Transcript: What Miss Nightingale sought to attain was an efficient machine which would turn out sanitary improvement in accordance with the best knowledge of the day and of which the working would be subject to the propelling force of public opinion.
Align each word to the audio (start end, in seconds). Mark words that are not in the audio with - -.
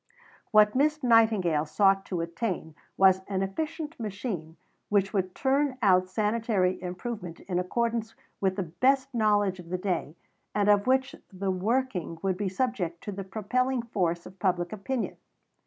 What 0.49 0.73
Miss 0.73 1.03
Nightingale 1.03 1.67
sought 1.67 2.05
to 2.07 2.21
attain 2.21 2.73
was 2.97 3.21
an 3.27 3.43
efficient 3.43 3.99
machine 3.99 4.57
which 4.89 5.13
would 5.13 5.35
turn 5.35 5.77
out 5.83 6.09
sanitary 6.09 6.81
improvement 6.81 7.39
in 7.41 7.59
accordance 7.59 8.15
with 8.39 8.55
the 8.55 8.63
best 8.63 9.13
knowledge 9.13 9.59
of 9.59 9.69
the 9.69 9.77
day 9.77 10.15
and 10.55 10.69
of 10.69 10.87
which 10.87 11.15
the 11.31 11.51
working 11.51 12.17
would 12.23 12.35
be 12.35 12.49
subject 12.49 13.03
to 13.03 13.11
the 13.11 13.23
propelling 13.23 13.83
force 13.83 14.25
of 14.25 14.39
public 14.39 14.73
opinion. 14.73 15.17